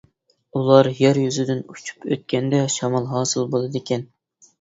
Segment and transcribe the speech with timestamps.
[0.59, 4.07] ئۇلار يەر يۈزىدىن ئۇچۇپ ئۆتكەندە شامال ھاسىل بولىدىكەن.